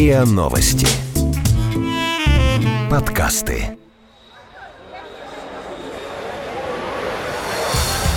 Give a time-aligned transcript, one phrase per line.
[0.00, 0.86] РИА Новости.
[2.90, 3.76] Подкасты.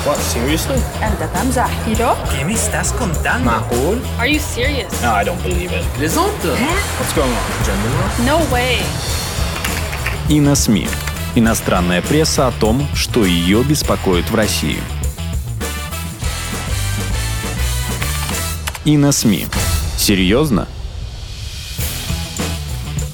[0.06, 0.80] What, seriously?
[1.04, 2.16] أنت تمزح ¿Yo?
[2.32, 3.52] ¿Qué me estás contando?
[3.52, 4.02] Macquul?
[4.20, 4.92] Are you serious?
[5.02, 5.84] No, I don't believe it.
[5.98, 6.50] Plaisante
[6.98, 7.46] What's going on?
[7.64, 8.80] Gender No way.
[10.30, 10.88] И на СМИ.
[11.36, 14.80] Иностранная пресса о том, что ее беспокоит в России.
[18.86, 19.48] И на СМИ.
[19.98, 20.68] Серьезно?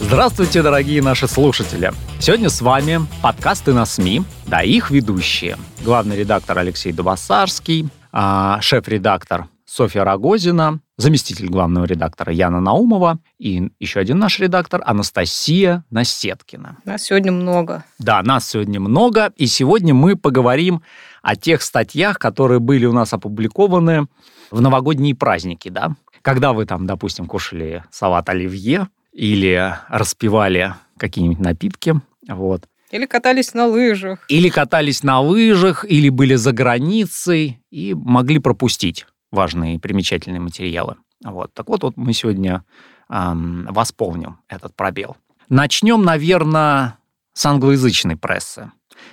[0.00, 1.92] Здравствуйте, дорогие наши слушатели!
[2.18, 5.58] Сегодня с вами подкасты на СМИ, да, их ведущие.
[5.84, 14.00] Главный редактор Алексей Дубасарский, а, шеф-редактор Софья Рогозина, заместитель главного редактора Яна Наумова и еще
[14.00, 16.78] один наш редактор Анастасия Насеткина.
[16.86, 17.84] Нас сегодня много.
[17.98, 20.82] Да, нас сегодня много, и сегодня мы поговорим
[21.22, 24.06] о тех статьях, которые были у нас опубликованы
[24.50, 25.94] в новогодние праздники, да.
[26.22, 32.64] Когда вы там, допустим, кушали салат оливье или распивали какие-нибудь напитки, вот.
[32.90, 34.24] Или катались на лыжах.
[34.28, 40.96] Или катались на лыжах, или были за границей и могли пропустить важные примечательные материалы.
[41.24, 41.54] Вот.
[41.54, 42.64] Так вот, вот мы сегодня
[43.08, 45.16] эм, восполним этот пробел.
[45.48, 46.98] Начнем, наверное,
[47.32, 48.72] с англоязычной прессы.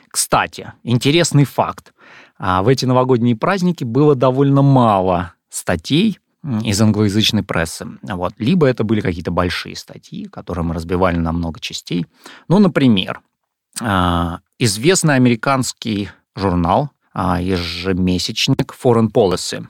[0.10, 1.94] Кстати, интересный факт.
[2.40, 7.88] А, В эти новогодние праздники было довольно мало статей из англоязычной прессы.
[8.04, 8.34] Вот.
[8.38, 12.06] Либо это были какие-то большие статьи, которые мы разбивали на много частей.
[12.48, 13.22] Ну, например,
[13.82, 19.66] а, известный американский журнал, а, ежемесячник Foreign Policy,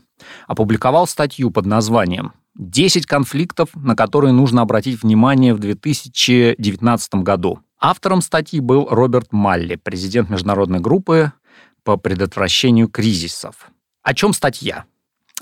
[0.48, 7.60] опубликовал статью под названием «10 конфликтов, на которые нужно обратить внимание в 2019 году».
[7.80, 11.32] Автором статьи был Роберт Малли, президент международной группы
[11.84, 13.70] по предотвращению кризисов.
[14.02, 14.86] О чем статья?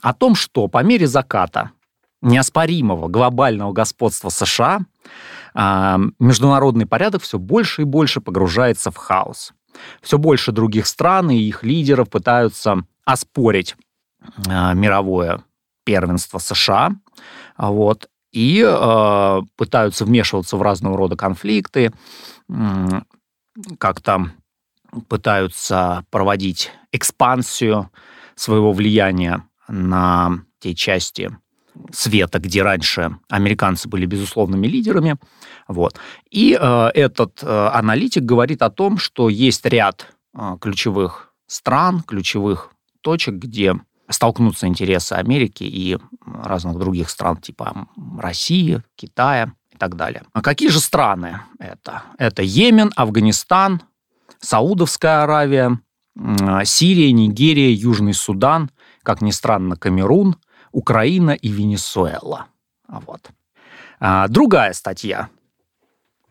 [0.02, 1.72] О том, что по мере заката
[2.22, 4.80] неоспоримого глобального господства США
[5.54, 9.54] а, международный порядок все больше и больше погружается в хаос.
[10.02, 13.76] Все больше других стран и их лидеров пытаются оспорить
[14.48, 15.44] а, мировое
[15.84, 16.92] первенство США,
[17.58, 21.94] вот, и э, пытаются вмешиваться в разного рода конфликты,
[23.78, 24.32] как-то
[25.08, 27.92] пытаются проводить экспансию
[28.36, 31.32] своего влияния на те части
[31.92, 35.18] света, где раньше американцы были безусловными лидерами.
[35.68, 36.00] Вот.
[36.30, 42.72] И э, этот э, аналитик говорит о том, что есть ряд э, ключевых стран, ключевых
[43.02, 43.76] точек, где
[44.10, 47.88] столкнутся интересы Америки и разных других стран, типа
[48.18, 50.24] России, Китая и так далее.
[50.34, 52.04] А какие же страны это?
[52.18, 53.82] Это Йемен, Афганистан,
[54.40, 55.80] Саудовская Аравия,
[56.18, 58.70] м, Сирия, Нигерия, Южный Судан,
[59.06, 60.36] как ни странно, Камерун,
[60.72, 62.48] Украина и Венесуэла.
[62.88, 63.30] А Вот.
[64.00, 65.30] А, Другая статья,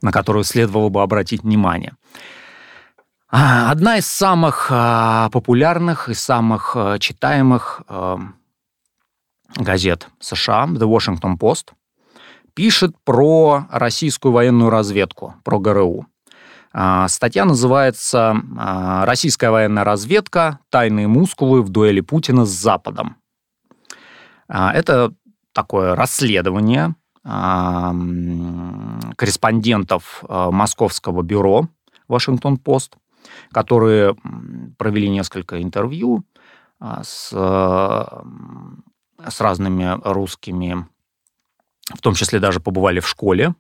[0.03, 1.95] на которую следовало бы обратить внимание.
[3.31, 7.83] А, Одна из самых а, популярных и самых читаемых
[9.56, 11.73] газет США, The Washington Post,
[12.55, 16.06] пишет про российскую военную разведку, про ГРУ.
[16.77, 20.59] А, Статья называется а, «Российская военная разведка.
[20.71, 23.17] Тайные мускулы в дуэли Путина с Западом».
[24.49, 25.15] А, Это
[25.53, 26.97] такое расследование
[29.17, 31.71] корреспондентов московского бюро
[32.07, 32.99] Вашингтон Пост,
[33.51, 34.15] которые
[34.77, 36.27] провели несколько интервью
[37.03, 38.11] с, с
[39.41, 40.87] разными русскими,
[41.95, 43.55] в том числе даже побывали в школе.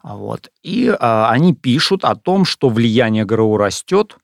[0.00, 0.50] А, Вот.
[0.62, 4.16] И а, они пишут о том, что влияние ГРУ растет,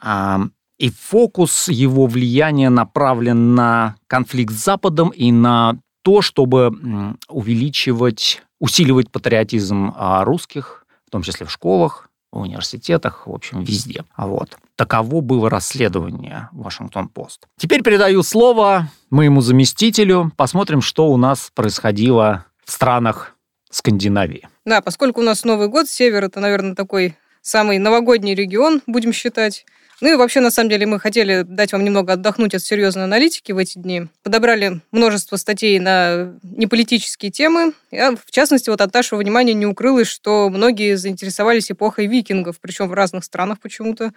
[0.00, 0.40] а,
[0.78, 9.10] и фокус его влияния направлен на конфликт с Западом и на то, чтобы увеличивать, усиливать
[9.10, 14.04] патриотизм а, русских, в том числе в школах, в университетах, в общем, везде.
[14.16, 14.56] А Вот.
[14.76, 17.46] Таково было расследование Вашингтон-Пост.
[17.58, 20.32] Теперь передаю слово моему заместителю.
[20.36, 23.36] Посмотрим, что у нас происходило в странах
[23.70, 24.48] Скандинавии.
[24.64, 29.64] Да, поскольку у нас Новый год, север это, наверное, такой самый новогодний регион, будем считать.
[30.00, 33.52] Ну и вообще, на самом деле, мы хотели дать вам немного отдохнуть от серьезной аналитики
[33.52, 34.08] в эти дни.
[34.24, 37.72] Подобрали множество статей на неполитические темы.
[37.92, 42.88] Я, в частности, вот от нашего внимания не укрылось, что многие заинтересовались эпохой викингов, причем
[42.88, 44.12] в разных странах почему-то.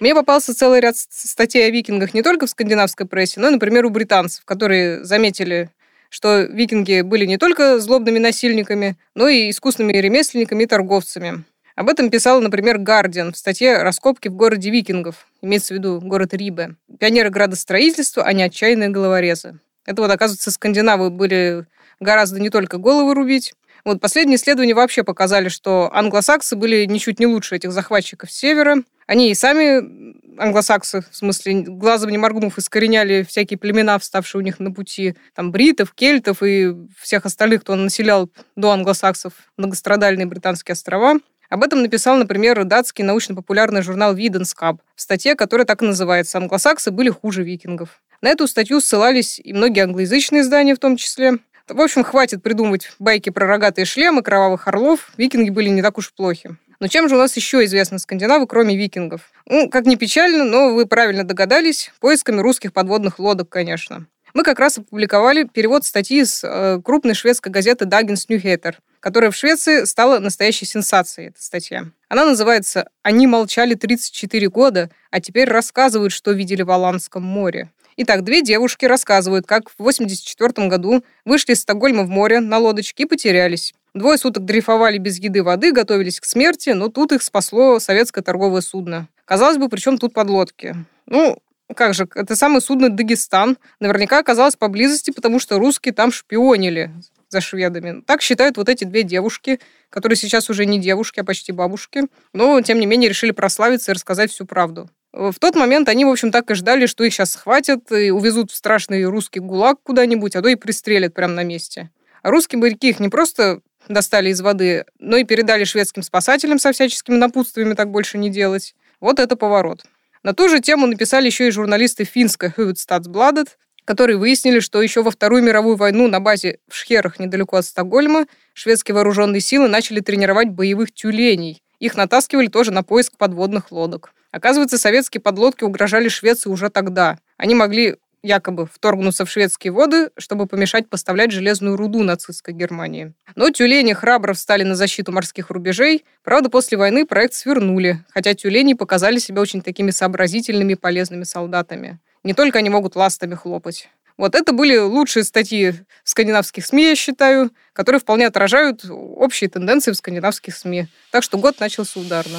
[0.00, 3.84] Мне попался целый ряд статей о викингах не только в скандинавской прессе, но и, например,
[3.84, 5.70] у британцев, которые заметили,
[6.08, 11.44] что викинги были не только злобными насильниками, но и искусными ремесленниками и торговцами.
[11.78, 16.34] Об этом писал, например, Гардиан в статье «Раскопки в городе викингов», имеется в виду город
[16.34, 16.74] Рибе.
[16.98, 19.60] Пионеры градостроительства, а не отчаянные головорезы.
[19.86, 21.66] Это вот, оказывается, скандинавы были
[22.00, 23.54] гораздо не только головы рубить.
[23.84, 28.82] Вот последние исследования вообще показали, что англосаксы были ничуть не лучше этих захватчиков севера.
[29.08, 34.60] Они и сами, англосаксы, в смысле, глазом не моргнув, искореняли всякие племена, вставшие у них
[34.60, 41.14] на пути, там, бритов, кельтов и всех остальных, кто населял до англосаксов многострадальные британские острова.
[41.48, 46.90] Об этом написал, например, датский научно-популярный журнал Виденскаб в статье, которая так и называется «Англосаксы
[46.90, 48.02] были хуже викингов».
[48.20, 51.38] На эту статью ссылались и многие англоязычные издания в том числе.
[51.66, 55.10] В общем, хватит придумывать байки про рогатые шлемы, кровавых орлов.
[55.16, 56.58] Викинги были не так уж плохи.
[56.80, 59.32] Но чем же у нас еще известны скандинавы, кроме викингов?
[59.46, 64.06] Ну, как ни печально, но вы правильно догадались, поисками русских подводных лодок, конечно.
[64.34, 69.36] Мы как раз опубликовали перевод статьи с э, крупной шведской газеты Dagens Nyheter, которая в
[69.36, 71.86] Швеции стала настоящей сенсацией, эта статья.
[72.08, 77.70] Она называется «Они молчали 34 года, а теперь рассказывают, что видели в Аланском море».
[77.96, 83.02] Итак, две девушки рассказывают, как в 1984 году вышли из Стокгольма в море на лодочке
[83.02, 83.74] и потерялись.
[83.94, 88.60] Двое суток дрейфовали без еды воды, готовились к смерти, но тут их спасло советское торговое
[88.60, 89.08] судно.
[89.24, 90.74] Казалось бы, при чем тут подлодки?
[91.06, 91.38] Ну,
[91.74, 93.58] как же, это самое судно «Дагестан».
[93.78, 96.90] Наверняка оказалось поблизости, потому что русские там шпионили
[97.28, 98.02] за шведами.
[98.06, 99.60] Так считают вот эти две девушки,
[99.90, 103.94] которые сейчас уже не девушки, а почти бабушки, но, тем не менее, решили прославиться и
[103.94, 104.88] рассказать всю правду.
[105.12, 108.50] В тот момент они, в общем, так и ждали, что их сейчас схватят и увезут
[108.50, 111.90] в страшный русский гулаг куда-нибудь, а то и пристрелят прямо на месте.
[112.22, 116.72] А русские моряки их не просто достали из воды, но и передали шведским спасателям со
[116.72, 118.74] всяческими напутствиями так больше не делать.
[119.00, 119.84] Вот это поворот.
[120.22, 123.48] На ту же тему написали еще и журналисты финской Huvudstadsbladet,
[123.84, 128.26] которые выяснили, что еще во Вторую мировую войну на базе в Шхерах недалеко от Стокгольма
[128.52, 131.62] шведские вооруженные силы начали тренировать боевых тюленей.
[131.78, 134.12] Их натаскивали тоже на поиск подводных лодок.
[134.30, 137.18] Оказывается, советские подлодки угрожали Швеции уже тогда.
[137.38, 143.12] Они могли якобы вторгнуться в шведские воды, чтобы помешать поставлять железную руду нацистской Германии.
[143.34, 146.04] Но тюлени храбро встали на защиту морских рубежей.
[146.22, 151.98] Правда, после войны проект свернули, хотя тюлени показали себя очень такими сообразительными и полезными солдатами.
[152.24, 153.88] Не только они могут ластами хлопать.
[154.16, 155.70] Вот это были лучшие статьи
[156.02, 160.88] в скандинавских СМИ, я считаю, которые вполне отражают общие тенденции в скандинавских СМИ.
[161.12, 162.38] Так что год начался ударно.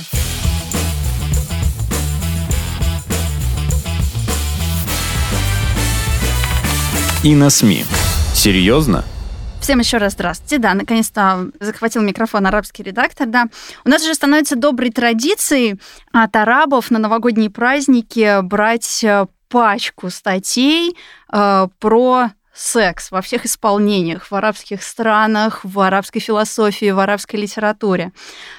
[7.21, 7.83] И на СМИ.
[8.33, 9.03] Серьезно?
[9.59, 10.57] Всем еще раз здравствуйте.
[10.57, 13.47] Да, наконец-то захватил микрофон арабский редактор, да.
[13.83, 15.81] У нас же становится доброй традицией
[16.13, 20.95] от арабов на новогодние праздники брать э, пачку статей
[21.33, 22.29] э, про
[22.59, 28.11] секс во всех исполнениях, в арабских странах, в арабской философии, в арабской литературе.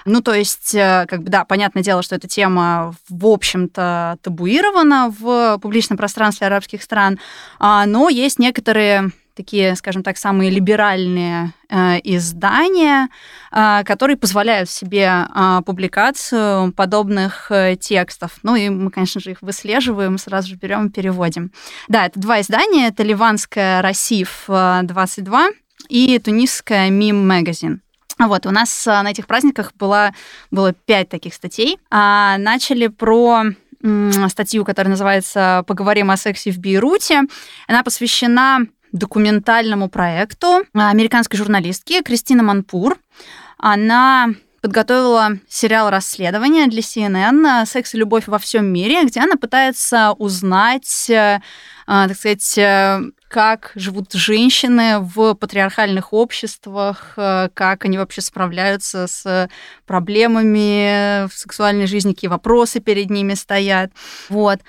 [0.07, 5.15] Ну, то есть, э, как бы, да, понятное дело, что эта тема, в общем-то, табуирована
[5.19, 7.19] в публичном пространстве арабских стран,
[7.59, 13.09] а, но есть некоторые такие, скажем так, самые либеральные э, издания,
[13.51, 17.51] э, которые позволяют себе э, публикацию подобных
[17.81, 18.33] текстов.
[18.43, 21.53] Ну и мы, конечно же, их выслеживаем, сразу же берем и переводим.
[21.89, 22.89] Да, это два издания.
[22.89, 25.53] Это ливанская «Расиф 22»
[25.89, 27.81] и тунисская «Мим Магазин».
[28.19, 30.13] Вот, у нас на этих праздниках было,
[30.51, 31.79] было пять таких статей.
[31.91, 33.45] А, начали про
[34.29, 37.23] статью, которая называется «Поговорим о сексе в Бейруте».
[37.67, 42.99] Она посвящена документальному проекту американской журналистки Кристины Манпур.
[43.59, 50.13] Она подготовила сериал расследования для CNN «Секс и любовь во всем мире», где она пытается
[50.13, 51.41] узнать, э,
[51.87, 59.49] так сказать, э, как живут женщины в патриархальных обществах, э, как они вообще справляются с
[59.87, 63.93] проблемами в сексуальной жизни, какие вопросы перед ними стоят.
[64.29, 64.61] Вот.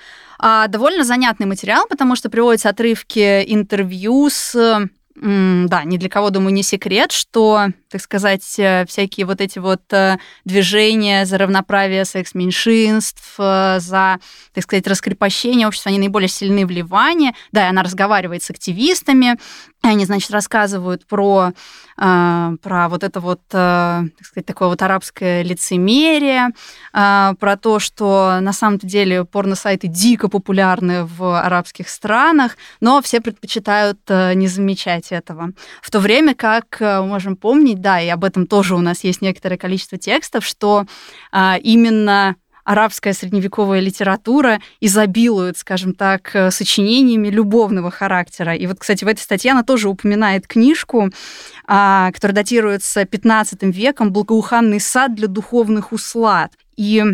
[0.44, 6.54] А довольно занятный материал, потому что приводятся отрывки интервью с да, ни для кого, думаю,
[6.54, 10.16] не секрет, что, так сказать, э, всякие вот эти вот э,
[10.46, 14.18] движения за равноправие секс-меньшинств, э, за,
[14.54, 17.34] так сказать, раскрепощение общества, они наиболее сильны в Ливане.
[17.52, 19.38] Да, и она разговаривает с активистами,
[19.82, 21.52] они, значит, рассказывают про,
[21.96, 26.50] про вот это вот, так сказать, такое вот арабское лицемерие,
[26.92, 33.98] про то, что на самом-то деле порно-сайты дико популярны в арабских странах, но все предпочитают
[34.08, 35.52] не замечать этого.
[35.80, 39.22] В то время как э, можем помнить, да, и об этом тоже у нас есть
[39.22, 40.86] некоторое количество текстов, что
[41.32, 48.54] э, именно арабская средневековая литература изобилует, скажем так, э, сочинениями любовного характера.
[48.54, 51.10] И вот, кстати, в этой статье она тоже упоминает книжку,
[51.66, 56.52] а, которая датируется 15 веком «Благоуханный сад для духовных услад».
[56.76, 57.04] И,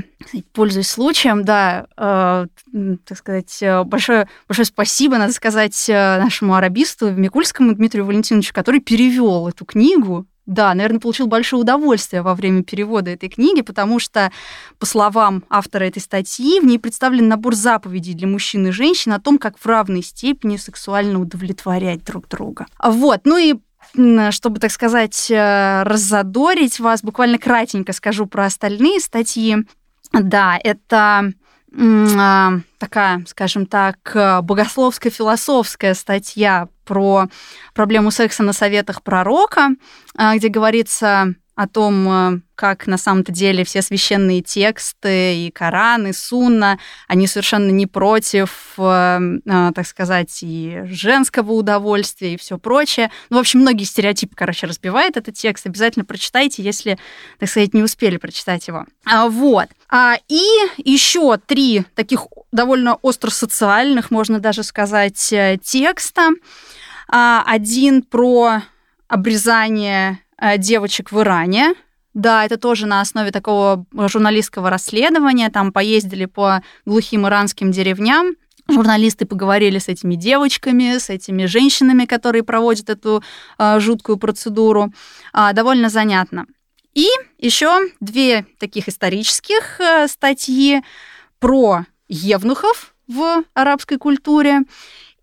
[0.53, 2.47] пользуясь случаем, да, э,
[3.05, 8.81] так сказать, э, большое, большое спасибо, надо сказать, э, нашему арабисту Микульскому Дмитрию Валентиновичу, который
[8.81, 14.33] перевел эту книгу да, наверное, получил большое удовольствие во время перевода этой книги, потому что,
[14.79, 19.21] по словам автора этой статьи, в ней представлен набор заповедей для мужчин и женщин о
[19.21, 22.67] том, как в равной степени сексуально удовлетворять друг друга.
[22.83, 23.57] Вот, ну и
[24.31, 29.57] чтобы, так сказать, э, раззадорить вас, буквально кратенько скажу про остальные статьи.
[30.13, 31.33] Да, это
[31.77, 33.99] а, такая, скажем так,
[34.43, 37.27] богословско-философская статья про
[37.75, 39.71] проблему секса на советах пророка,
[40.15, 46.13] где говорится о том, э, как на самом-то деле все священные тексты и Коран, и
[46.13, 53.11] Сунна, они совершенно не против, э, э, так сказать, и женского удовольствия, и все прочее.
[53.29, 55.67] Ну, в общем, многие стереотипы, короче, разбивает этот текст.
[55.67, 56.97] Обязательно прочитайте, если,
[57.41, 58.87] так сказать, не успели прочитать его.
[59.05, 59.67] А, вот.
[59.89, 60.45] А, и
[60.77, 65.35] еще три таких довольно остро-социальных, можно даже сказать,
[65.65, 66.31] текста.
[67.09, 68.63] А, один про
[69.09, 70.21] обрезание
[70.59, 71.75] девочек в Иране.
[72.15, 75.51] Да, это тоже на основе такого журналистского расследования.
[75.51, 78.35] Там поездили по глухим иранским деревням,
[78.71, 83.23] Журналисты поговорили с этими девочками, с этими женщинами, которые проводят эту
[83.59, 84.93] э, жуткую процедуру.
[85.33, 86.45] Э, довольно занятно.
[86.93, 90.83] И еще две таких исторических э, статьи
[91.39, 94.61] про евнухов в арабской культуре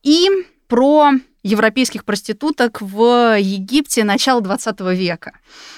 [0.01, 0.27] и
[0.67, 1.11] про
[1.45, 5.33] европейских проституток в Египте начала 20 века.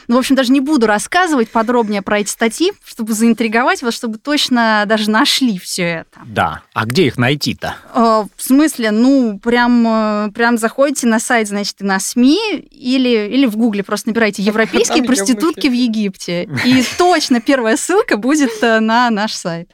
[0.08, 4.18] Ну, в общем, даже не буду рассказывать подробнее про эти статьи, чтобы заинтриговать вас, чтобы
[4.18, 6.20] точно даже нашли все это.
[6.26, 6.62] Да.
[6.74, 7.76] А где их найти-то?
[7.94, 13.46] Э, в смысле, ну, прям, э, прям заходите на сайт, значит, на СМИ или, или
[13.46, 16.50] в Гугле просто набирайте «Европейские проститутки в Египте».
[16.64, 19.72] И точно первая ссылка будет э, на наш сайт.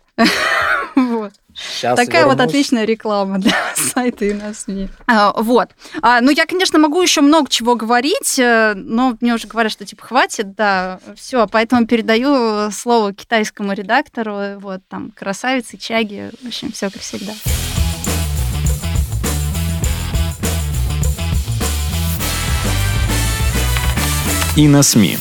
[1.56, 2.40] Сейчас Такая вернусь.
[2.40, 4.90] вот отличная реклама для сайта и на СМИ.
[5.08, 5.70] А, вот.
[6.02, 9.86] А, ну, я, конечно, могу еще много чего говорить, э, но мне уже говорят, что
[9.86, 16.72] типа хватит, да, все, поэтому передаю слово китайскому редактору, вот, там, красавицы, чаги, в общем,
[16.72, 17.34] все как всегда.
[24.56, 25.18] И на СМИ.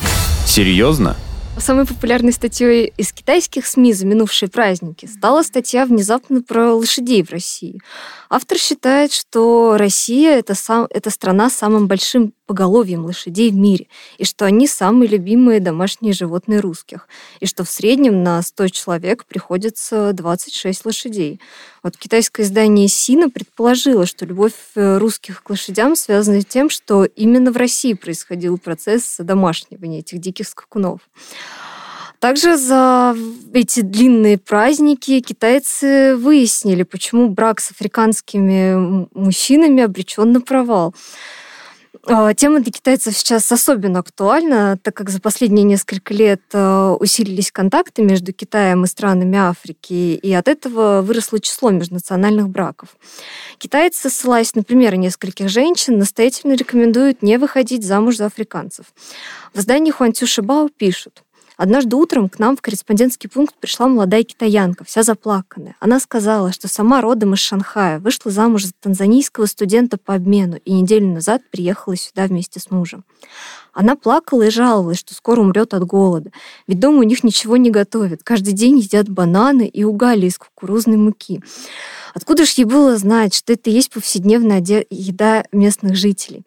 [0.47, 1.17] Серьезно?
[1.63, 7.31] Самой популярной статьей из китайских СМИ за минувшие праздники стала статья внезапно про лошадей в
[7.31, 7.81] России.
[8.29, 13.87] Автор считает, что Россия это, сам, это страна с самым большим поголовьем лошадей в мире,
[14.19, 17.07] и что они самые любимые домашние животные русских,
[17.39, 21.41] и что в среднем на 100 человек приходится 26 лошадей.
[21.83, 27.05] Вот китайское издание Сина предположило, что любовь э, русских к лошадям связана с тем, что
[27.05, 31.01] именно в России происходил процесс домашнивания этих диких скакунов.
[32.21, 33.17] Также за
[33.53, 40.95] эти длинные праздники китайцы выяснили, почему брак с африканскими мужчинами обречен на провал.
[42.07, 47.53] А, тема для китайцев сейчас особенно актуальна, так как за последние несколько лет а, усилились
[47.53, 52.97] контакты между Китаем и странами Африки, и от этого выросло число межнациональных браков.
[53.59, 58.87] Китайцы, ссылаясь на примеры нескольких женщин, настоятельно рекомендуют не выходить замуж за африканцев.
[59.53, 61.23] В издании Хуантю Шибао пишут,
[61.63, 65.77] Однажды утром к нам в корреспондентский пункт пришла молодая китаянка, вся заплаканная.
[65.79, 70.73] Она сказала, что сама родом из Шанхая, вышла замуж за танзанийского студента по обмену и
[70.73, 73.05] неделю назад приехала сюда вместе с мужем.
[73.73, 76.31] Она плакала и жаловалась, что скоро умрет от голода,
[76.67, 78.23] ведь дома у них ничего не готовят.
[78.23, 81.41] Каждый день едят бананы и угали из кукурузной муки.
[82.15, 86.43] Откуда же ей было знать, что это и есть повседневная еда местных жителей?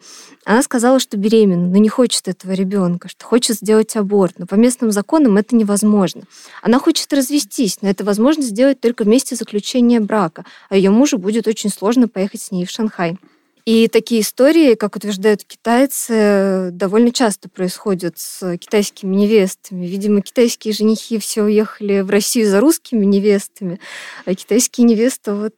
[0.46, 4.54] Она сказала, что беременна, но не хочет этого ребенка, что хочет сделать аборт, но по
[4.54, 6.24] местным законам это невозможно.
[6.62, 11.48] Она хочет развестись, но это возможно сделать только вместе заключения брака, а ее мужу будет
[11.48, 13.18] очень сложно поехать с ней в Шанхай.
[13.66, 19.88] И такие истории, как утверждают китайцы, довольно часто происходят с китайскими невестами.
[19.88, 23.80] Видимо, китайские женихи все уехали в Россию за русскими невестами,
[24.26, 25.56] а китайские невесты вот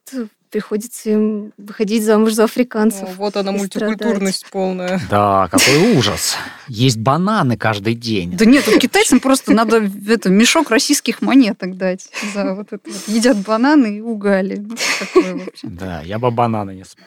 [0.48, 3.08] приходится им выходить замуж за африканцев.
[3.08, 4.52] О, вот она мультикультурность страдать.
[4.52, 5.00] полная.
[5.10, 6.36] Да, какой ужас.
[6.68, 8.36] Есть бананы каждый день.
[8.36, 12.08] Да нет, китайцам просто надо это, мешок российских монеток дать.
[12.34, 13.08] За вот это вот.
[13.08, 14.64] Едят бананы и угали.
[15.14, 17.06] Ну, да, я бы бананы не смог.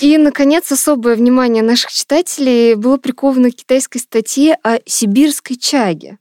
[0.00, 6.18] И, наконец, особое внимание наших читателей было приковано к китайской статье о сибирской чаге.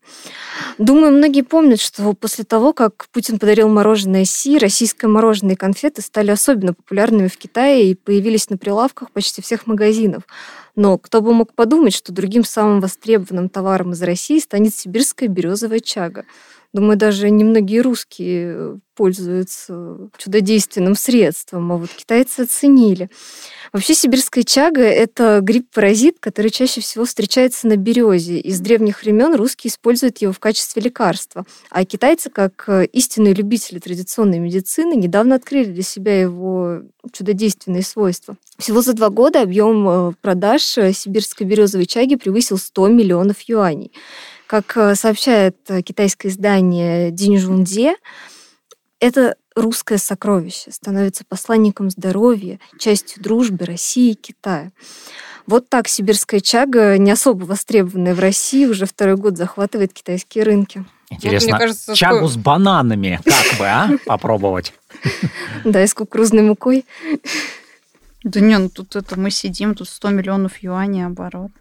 [0.78, 5.99] Думаю, многие помнят, что после того, как Путин подарил мороженое Си, российское мороженое и конфеты
[6.02, 10.24] стали особенно популярными в Китае и появились на прилавках почти всех магазинов.
[10.76, 15.80] Но кто бы мог подумать, что другим самым востребованным товаром из России станет сибирская березовая
[15.80, 16.26] чага.
[16.72, 23.10] Думаю, даже немногие русские пользуются чудодейственным средством, а вот китайцы оценили.
[23.74, 28.40] Вообще сибирская чага– это гриб-паразит, который чаще всего встречается на березе.
[28.40, 31.46] Из древних времен русские используют его в качестве лекарства.
[31.72, 38.38] А китайцы, как истинные любители традиционной медицины, недавно открыли для себя его чудодейственные свойства.
[38.60, 43.92] Всего за два года объем э, продаж сибирской березовой чаги превысил 100 миллионов юаней.
[44.50, 47.96] Как э, сообщает э, китайское издание Диньжунде,
[49.00, 54.72] это русское сокровище становится посланником здоровья, частью дружбы России и Китая.
[55.46, 60.84] Вот так сибирская чага, не особо востребованная в России, уже второй год захватывает китайские рынки.
[61.12, 62.30] Интересно, вот, кажется, чагу такое...
[62.30, 63.90] с бананами как бы, а?
[64.08, 64.74] Попробовать.
[65.64, 66.88] Да, и с кукурузной мукой.
[68.24, 71.52] Да не, ну тут это мы сидим, тут 100 миллионов юаней оборот.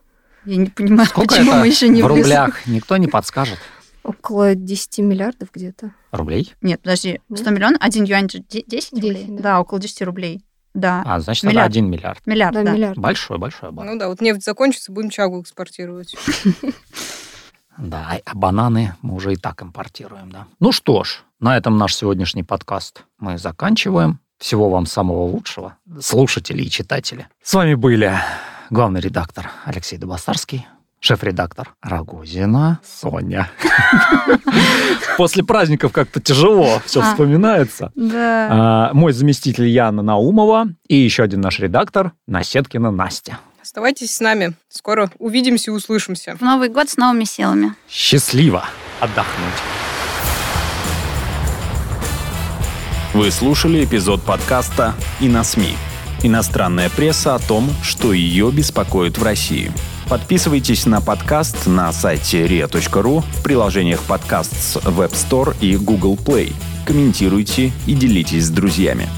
[0.48, 2.66] Я не понимаю, Сколько почему это мы еще не в рублях?
[2.66, 3.58] Никто не подскажет.
[4.02, 5.92] Около 10 миллиардов где-то.
[6.10, 6.54] Рублей?
[6.62, 9.26] Нет, подожди, 100 миллионов, один юань 10, 10 рублей?
[9.28, 9.42] Да.
[9.42, 10.42] да, около 10 рублей.
[10.72, 11.02] Да.
[11.04, 11.70] А, значит, миллиард.
[11.70, 12.26] это 1 миллиард.
[12.26, 12.62] Миллиард, да.
[12.62, 12.72] да.
[12.72, 12.96] Миллиард.
[12.96, 13.92] Большой, большой оборот.
[13.92, 16.16] Ну да, вот нефть закончится, будем чагу экспортировать.
[17.80, 20.48] Да, а бананы мы уже и так импортируем, да.
[20.58, 24.18] Ну что ж, на этом наш сегодняшний подкаст мы заканчиваем.
[24.38, 27.28] Всего вам самого лучшего, слушатели и читатели.
[27.40, 28.18] С вами были
[28.70, 30.66] главный редактор Алексей Добастарский,
[31.00, 33.50] шеф-редактор Рагозина Соня.
[35.16, 37.92] После праздников как-то тяжело все а, вспоминается.
[37.94, 38.48] Да.
[38.50, 43.38] А, мой заместитель Яна Наумова и еще один наш редактор Насеткина Настя.
[43.60, 44.54] Оставайтесь с нами.
[44.68, 46.36] Скоро увидимся и услышимся.
[46.36, 47.74] В Новый год с новыми силами.
[47.88, 48.64] Счастливо
[49.00, 49.54] отдохнуть.
[53.14, 55.74] Вы слушали эпизод подкаста «И на СМИ».
[56.22, 59.70] Иностранная пресса о том, что ее беспокоит в России.
[60.08, 66.54] Подписывайтесь на подкаст на сайте ria.ru, в приложениях подкаст с Web Store и Google Play.
[66.86, 69.08] Комментируйте и делитесь с друзьями.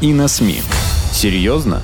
[0.00, 0.60] И на СМИ.
[1.12, 1.82] Серьезно?